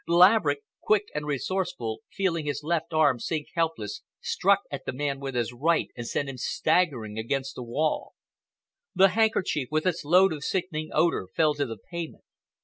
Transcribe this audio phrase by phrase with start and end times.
[0.07, 5.35] Laverick, quick and resourceful, feeling his left arm sink helpless, struck at the man with
[5.35, 8.13] his right and sent him staggering against the wall.
[8.95, 12.23] The handkerchief, with its load of sickening odor, fell to the pavement.